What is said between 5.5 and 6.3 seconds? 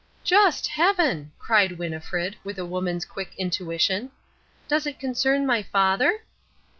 father?"